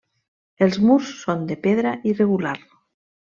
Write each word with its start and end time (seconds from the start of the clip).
Els 0.67 0.79
murs 0.85 1.11
són 1.25 1.43
de 1.51 1.59
pedra 1.67 1.93
irregular. 2.13 2.57